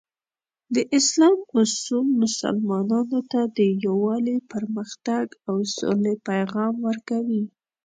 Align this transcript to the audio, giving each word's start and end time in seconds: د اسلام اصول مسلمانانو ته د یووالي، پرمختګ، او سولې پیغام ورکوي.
د 0.75 0.77
اسلام 0.97 1.37
اصول 1.59 2.07
مسلمانانو 2.21 3.19
ته 3.31 3.41
د 3.57 3.59
یووالي، 3.83 4.37
پرمختګ، 4.53 5.25
او 5.49 5.57
سولې 5.77 6.13
پیغام 6.29 6.73
ورکوي. 6.87 7.43